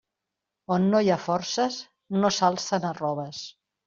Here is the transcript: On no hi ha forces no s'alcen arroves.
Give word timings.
On 0.75 0.85
no 0.93 1.01
hi 1.05 1.11
ha 1.11 1.17
forces 1.25 1.77
no 2.23 2.31
s'alcen 2.39 2.89
arroves. 2.93 3.43